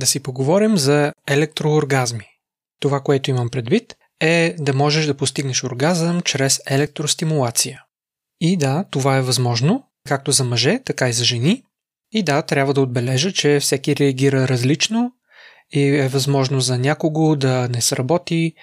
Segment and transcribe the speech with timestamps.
[0.00, 2.26] да си поговорим за електрооргазми.
[2.80, 7.82] Това, което имам предвид, е да можеш да постигнеш оргазъм чрез електростимулация.
[8.40, 11.62] И да, това е възможно, както за мъже, така и за жени.
[12.12, 15.12] И да, трябва да отбележа, че всеки реагира различно
[15.72, 18.54] и е възможно за някого да не сработи,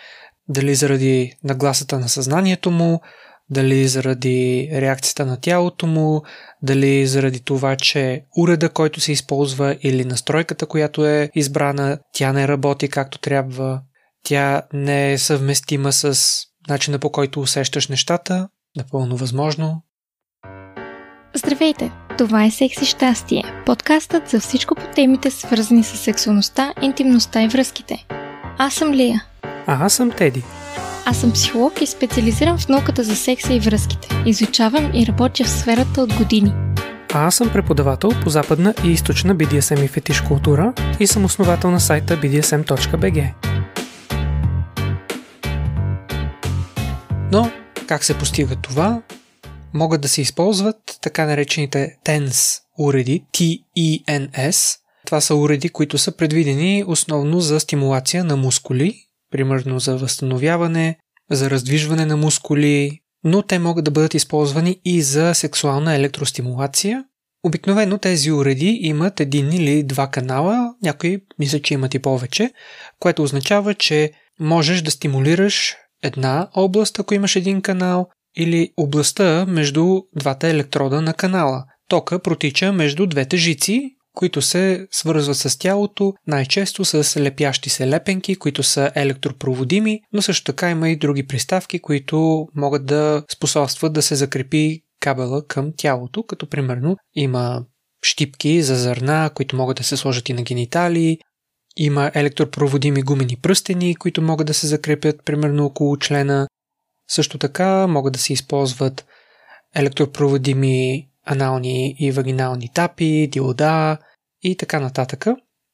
[0.49, 3.01] дали заради нагласата на съзнанието му,
[3.49, 6.21] дали заради реакцията на тялото му,
[6.61, 12.47] дали заради това, че уреда, който се използва или настройката, която е избрана, тя не
[12.47, 13.81] работи както трябва,
[14.23, 16.19] тя не е съвместима с
[16.69, 19.81] начина по който усещаш нещата, напълно възможно.
[21.33, 21.91] Здравейте!
[22.17, 28.05] Това е Секси щастие, подкастът за всичко по темите свързани с сексуалността, интимността и връзките.
[28.57, 29.23] Аз съм Лия.
[29.43, 30.43] А аз съм Теди.
[31.09, 34.07] Аз съм психолог и специализирам в науката за секса и връзките.
[34.25, 36.53] Изучавам и работя в сферата от години.
[37.13, 41.71] А аз съм преподавател по западна и източна BDSM и фетиш култура и съм основател
[41.71, 43.33] на сайта bdsm.bg.
[47.31, 47.51] Но
[47.87, 49.01] как се постига това?
[49.73, 54.77] Могат да се използват така наречените TENS уреди, T-E-N-S.
[55.05, 60.97] Това са уреди, които са предвидени основно за стимулация на мускули, примерно за възстановяване,
[61.31, 67.03] за раздвижване на мускули, но те могат да бъдат използвани и за сексуална електростимулация.
[67.43, 72.51] Обикновено тези уреди имат един или два канала, някои мисля, че имат и повече,
[72.99, 80.01] което означава, че можеш да стимулираш една област, ако имаш един канал, или областта между
[80.15, 81.63] двата електрода на канала.
[81.89, 88.35] Тока протича между двете жици, които се свързват с тялото, най-често с лепящи се лепенки,
[88.35, 94.01] които са електропроводими, но също така има и други приставки, които могат да способстват да
[94.01, 97.65] се закрепи кабела към тялото, като примерно има
[98.03, 101.17] щипки за зърна, които могат да се сложат и на гениталии,
[101.75, 106.47] има електропроводими гумени пръстени, които могат да се закрепят примерно около члена.
[107.09, 109.05] Също така могат да се използват
[109.75, 113.97] електропроводими анални и вагинални тапи, диода
[114.51, 115.25] и така нататък.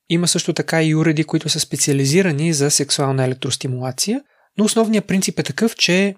[0.10, 4.22] Има също така и уреди, които са специализирани за сексуална електростимулация,
[4.58, 6.16] но основният принцип е такъв, че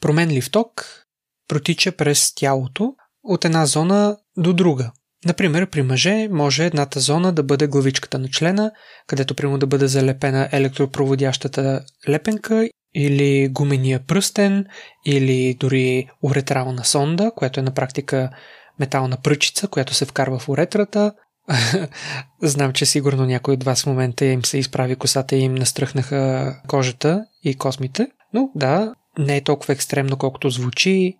[0.00, 1.04] променлив ток
[1.48, 4.90] протича през тялото от една зона до друга.
[5.24, 8.70] Например, при мъже може едната зона да бъде главичката на члена,
[9.06, 14.66] където прямо да бъде залепена електропроводящата лепенка или гумения пръстен,
[15.06, 18.30] или дори уретрална сонда, която е на практика
[18.78, 21.12] метална пръчица, която се вкарва в уретрата.
[22.42, 26.54] Знам, че сигурно някой от вас в момента им се изправи косата и им настръхнаха
[26.68, 28.08] кожата и космите.
[28.34, 31.18] Но да, не е толкова екстремно, колкото звучи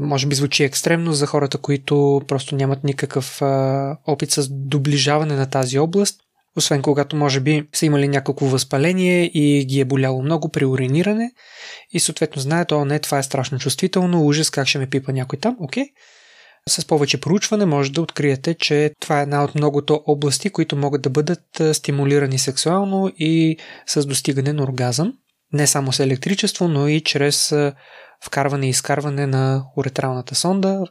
[0.00, 5.50] може би звучи екстремно за хората, които просто нямат никакъв а, опит с доближаване на
[5.50, 6.20] тази област,
[6.56, 11.32] освен когато може би са имали някакво възпаление и ги е боляло много при уриниране
[11.92, 15.38] и съответно знаят, о не, това е страшно чувствително, ужас, как ще ме пипа някой
[15.38, 15.84] там, окей.
[16.68, 21.02] С повече проучване може да откриете, че това е една от многото области, които могат
[21.02, 23.56] да бъдат стимулирани сексуално и
[23.86, 25.12] с достигане на оргазъм.
[25.52, 27.54] Не само с електричество, но и чрез
[28.24, 30.84] вкарване и изкарване на уретралната сонда.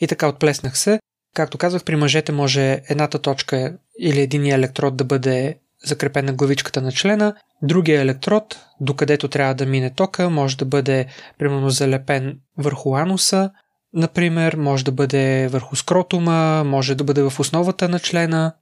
[0.00, 1.00] И така отплеснах се.
[1.34, 6.82] Както казах, при мъжете може едната точка или един електрод да бъде закрепен на главичката
[6.82, 11.06] на члена, другия електрод, докъдето трябва да мине тока, може да бъде
[11.38, 13.50] примерно залепен върху ануса,
[13.94, 18.52] например, може да бъде върху скротума, може да бъде в основата на члена,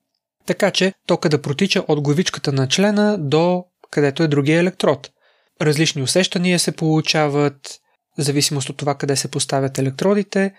[0.46, 5.10] така че тока да протича от главичката на члена до където е другия електрод.
[5.62, 7.80] Различни усещания се получават,
[8.18, 10.52] в зависимост от това къде се поставят електродите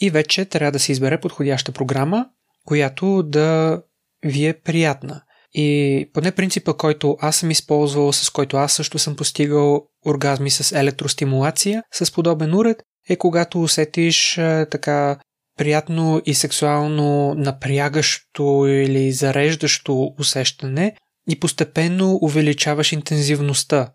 [0.00, 2.26] и вече трябва да се избере подходяща програма,
[2.66, 3.82] която да
[4.24, 5.22] ви е приятна.
[5.54, 10.78] И поне принципа, който аз съм използвал, с който аз също съм постигал оргазми с
[10.78, 15.18] електростимулация, с подобен уред, е когато усетиш е, така
[15.58, 20.96] приятно и сексуално напрягащо или зареждащо усещане
[21.30, 23.88] и постепенно увеличаваш интензивността.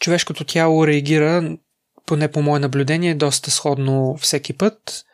[0.00, 1.56] Човешкото тяло реагира
[2.06, 5.04] поне по мое наблюдение, доста сходно всеки път.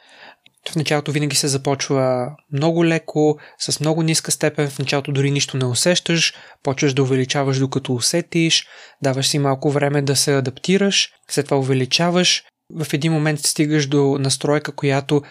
[0.71, 5.57] В началото винаги се започва много леко, с много ниска степен, в началото дори нищо
[5.57, 8.67] не усещаш, почваш да увеличаваш докато усетиш,
[9.03, 12.45] даваш си малко време да се адаптираш, след това увеличаваш,
[12.75, 15.23] в един момент стигаш до настройка, която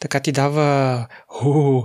[0.00, 1.82] така ти дава ху,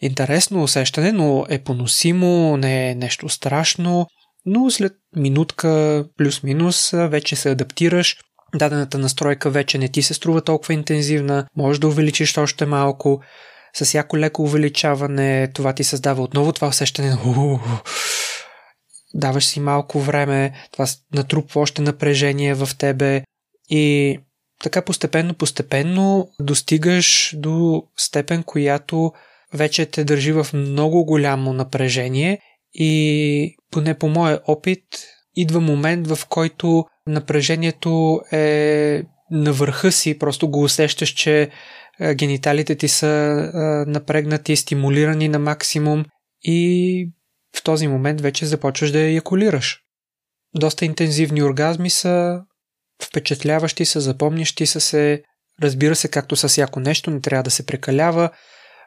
[0.00, 4.06] интересно усещане, но е поносимо, не е нещо страшно,
[4.46, 8.16] но след минутка плюс-минус вече се адаптираш,
[8.54, 13.20] дадената настройка вече не ти се струва толкова интензивна, можеш да увеличиш още малко,
[13.74, 17.60] с всяко леко увеличаване това ти създава отново това усещане на
[19.14, 23.22] даваш си малко време, това натрупва още напрежение в тебе
[23.74, 24.18] и
[24.62, 29.12] така постепенно, постепенно достигаш до степен, която
[29.54, 32.38] вече те държи в много голямо напрежение
[32.74, 34.84] и поне по моя опит
[35.36, 41.50] идва момент, в който напрежението е на върха си, просто го усещаш, че
[42.14, 43.14] гениталите ти са
[43.86, 46.04] напрегнати, стимулирани на максимум
[46.42, 47.10] и
[47.56, 49.78] в този момент вече започваш да еякулираш.
[50.54, 52.40] Доста интензивни оргазми са,
[53.04, 55.22] впечатляващи са, запомнящи са се,
[55.62, 58.30] разбира се, както с всяко нещо, не трябва да се прекалява,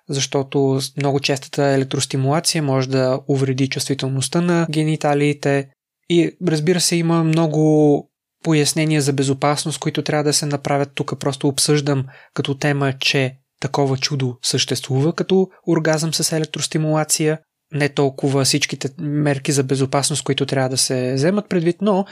[0.09, 5.69] защото много честата електростимулация може да увреди чувствителността на гениталиите
[6.09, 8.09] и разбира се има много
[8.43, 10.91] пояснения за безопасност, които трябва да се направят.
[10.95, 17.39] Тук просто обсъждам като тема, че такова чудо съществува като оргазъм с електростимулация.
[17.73, 22.05] Не толкова всичките мерки за безопасност, които трябва да се вземат предвид, но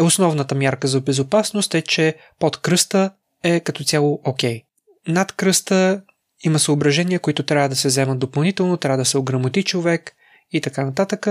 [0.00, 3.10] основната мярка за безопасност е, че под кръста
[3.42, 4.56] е като цяло окей.
[4.56, 4.64] Okay.
[5.08, 6.02] Над кръста
[6.44, 10.12] има съображения, които трябва да се вземат допълнително, трябва да се ограмоти човек
[10.52, 11.26] и така нататък.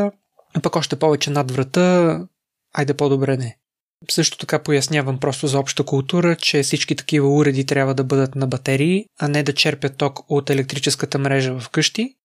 [0.64, 2.20] Пък още повече над врата,
[2.74, 3.58] айде по-добре не.
[4.12, 8.48] Също така пояснявам просто за обща култура, че всички такива уреди трябва да бъдат на
[8.48, 12.16] батерии, а не да черпят ток от електрическата мрежа в къщи.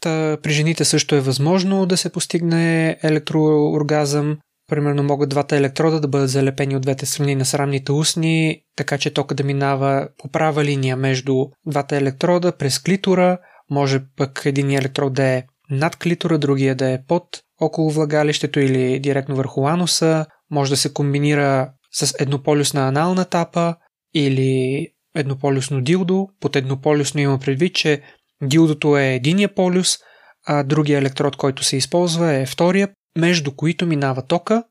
[0.00, 4.38] Та, при жените също е възможно да се постигне електрооргазъм.
[4.68, 9.14] Примерно могат двата електрода да бъдат залепени от двете страни на срамните устни, така че
[9.14, 11.34] тока да минава по права линия между
[11.66, 13.38] двата електрода през клитора.
[13.70, 17.24] Може пък един електрод да е над клитора, другия да е под
[17.60, 20.26] около влагалището или директно върху ануса.
[20.50, 23.76] Може да се комбинира с еднополюсна анална тапа
[24.14, 26.28] или еднополюсно дилдо.
[26.40, 28.02] Под еднополюсно има предвид, че
[28.42, 29.98] дилдото е единия полюс,
[30.46, 32.88] а другия електрод, който се използва е втория,
[33.18, 34.64] между които минава тока.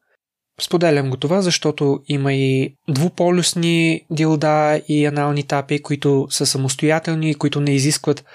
[0.62, 7.62] Споделям го това, защото има и двуполюсни дилда и анални тапи, които са самостоятелни, които
[7.62, 8.26] не изискват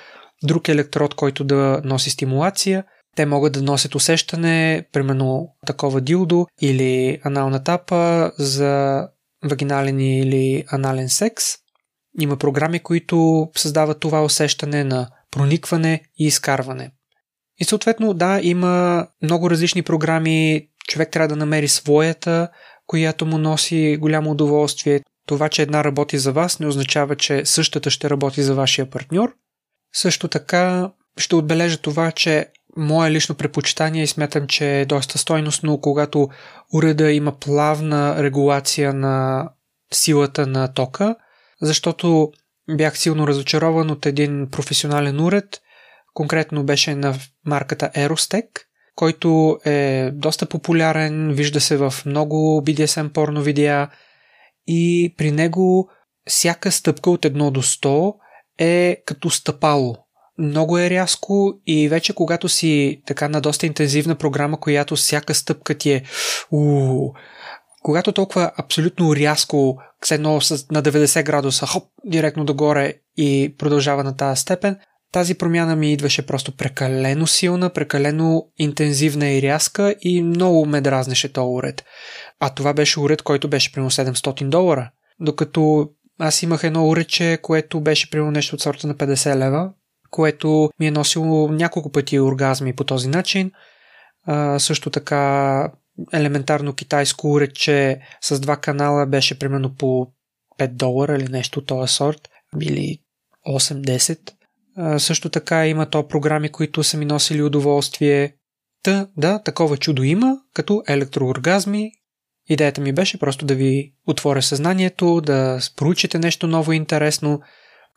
[0.43, 2.85] друг електрод, който да носи стимулация–
[3.19, 9.03] те могат да носят усещане, примерно такова дилдо или анална тапа за
[9.45, 11.45] вагинален или анален секс.
[12.21, 16.91] Има програми, които създават това усещане на проникване и изкарване.
[17.61, 20.69] И съответно, да, има много различни програми.
[20.89, 22.49] Човек трябва да намери своята,
[22.87, 25.01] която му носи голямо удоволствие.
[25.27, 29.35] Това, че една работи за вас, не означава, че същата ще работи за вашия партньор.
[29.95, 32.47] Също така ще отбележа това, че
[32.77, 36.29] мое лично предпочитание и смятам, че е доста стойностно, когато
[36.73, 39.49] уреда има плавна регулация на
[39.93, 41.17] силата на тока,
[41.63, 42.33] защото
[42.77, 45.61] бях силно разочарован от един професионален уред,
[46.19, 47.15] конкретно беше на
[47.47, 48.47] марката Aerostec,
[48.95, 53.89] който е доста популярен, вижда се в много BDSM порно видеа
[54.67, 55.89] и при него
[56.27, 58.15] всяка стъпка от 1 до 100
[58.59, 59.97] е като стъпало.
[60.39, 65.75] Много е рязко и вече когато си така на доста интензивна програма, която всяка стъпка
[65.75, 66.03] ти е
[66.51, 67.13] уу,
[67.83, 70.33] когато толкова абсолютно рязко, с едно
[70.71, 74.79] на 90 градуса, хоп, директно догоре и продължава на тази степен,
[75.13, 81.33] тази промяна ми идваше просто прекалено силна, прекалено интензивна и рязка и много ме дразнеше
[81.33, 81.85] този уред.
[82.41, 84.91] А това беше уред, който беше примерно 700 долара.
[85.21, 89.71] Докато аз имах едно уредче, което беше примерно нещо от сорта на 50 лева,
[90.11, 93.53] което ми е носило няколко пъти оргазми по този начин.
[94.27, 95.73] А, също така
[96.13, 100.07] елементарно китайско урече с два канала беше примерно по
[100.59, 102.29] 5 долара или нещо от този сорт,
[102.61, 102.99] или
[103.49, 104.38] 8-10.
[104.99, 108.35] Също така има то програми, които са ми носили удоволствие.
[108.83, 111.93] Та, да, такова чудо има, като електрооргазми.
[112.49, 117.41] Идеята ми беше просто да ви отворя съзнанието, да проучите нещо ново и интересно–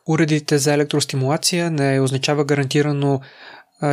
[0.06, 3.20] уредите за електростимулация не означава гарантирано,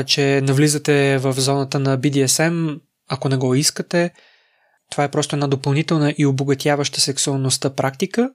[0.05, 4.11] че навлизате в зоната на BDSM, ако не го искате.
[4.91, 8.29] Това е просто една допълнителна и обогатяваща сексуалността практика,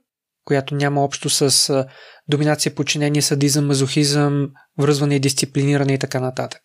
[0.44, 1.86] която няма общо с
[2.28, 4.48] доминация, подчинение, садизъм, мазохизъм,
[4.78, 6.60] връзване и дисциплиниране и така нататък.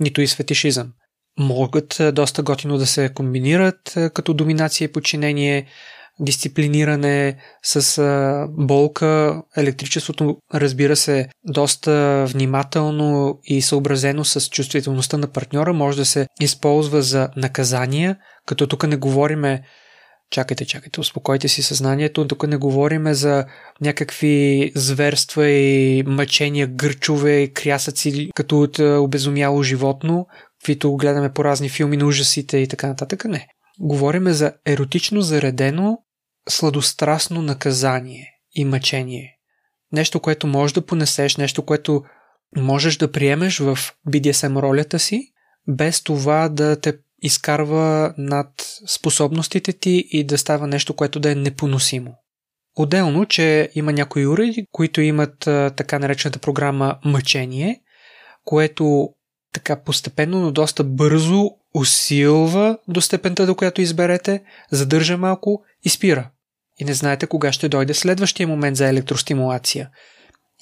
[0.00, 0.92] Нито и светишизъм.
[1.38, 5.66] Могат доста готино да се комбинират като доминация и подчинение,
[6.20, 9.42] дисциплиниране, с болка.
[9.56, 17.02] Електричеството, разбира се, доста внимателно и съобразено с чувствителността на партньора може да се използва
[17.02, 18.16] за наказания,
[18.46, 19.62] като тук не говориме
[20.30, 22.28] Чакайте, чакайте, успокойте си съзнанието.
[22.28, 23.44] Тук не говориме за
[23.80, 30.26] някакви зверства и мъчения, гърчове, крясъци, като от е, обезумяло животно,
[30.58, 33.24] каквито гледаме по разни филми на ужасите и така нататък.
[33.24, 33.46] Не.
[33.80, 35.98] Говориме за еротично заредено,
[36.48, 39.36] сладострастно наказание и мъчение.
[39.92, 42.02] Нещо, което можеш да понесеш, нещо, което
[42.56, 45.22] можеш да приемеш в BDSM ролята си,
[45.68, 48.48] без това да те изкарва над
[48.86, 52.14] способностите ти и да става нещо, което да е непоносимо.
[52.76, 55.38] Отделно, че има някои уреди, които имат
[55.76, 57.80] така наречената програма мъчение,
[58.44, 59.08] което
[59.52, 66.30] така постепенно, но доста бързо усилва до степента, до която изберете, задържа малко и спира.
[66.78, 69.90] И не знаете кога ще дойде следващия момент за електростимулация.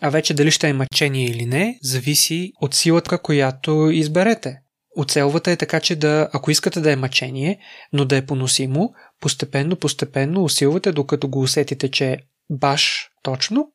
[0.01, 4.57] А вече дали ще е мъчение или не, зависи от силата, която изберете.
[4.99, 7.59] Оцелвата е така, че да, ако искате да е мъчение,
[7.93, 12.19] но да е поносимо, постепенно, постепенно усилвате, докато го усетите, че е
[12.51, 13.73] баш точно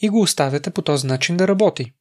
[0.00, 1.92] и го оставяте по този начин да работи.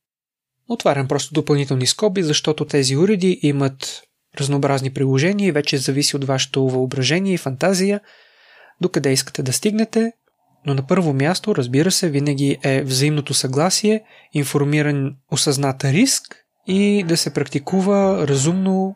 [0.70, 4.02] Отварям просто допълнителни скоби, защото тези уреди имат
[4.40, 8.02] разнообразни приложения и вече зависи от вашето въображение и фантазия,
[8.82, 10.12] докъде искате да стигнете,
[10.66, 16.36] но на първо място, разбира се, винаги е взаимното съгласие, информиран осъзнат риск
[16.68, 18.96] и да се практикува разумно.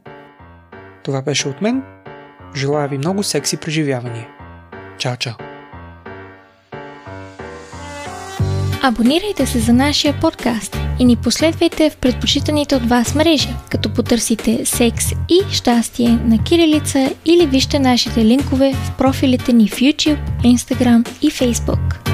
[1.04, 1.84] Това беше от мен.
[2.56, 4.28] Желая ви много секси преживявания.
[4.98, 5.34] Чао, чао!
[8.84, 14.66] Абонирайте се за нашия подкаст и ни последвайте в предпочитаните от вас мрежи, като потърсите
[14.66, 21.10] секс и щастие на кирилица или вижте нашите линкове в профилите ни в YouTube, Instagram
[21.22, 22.05] и Facebook.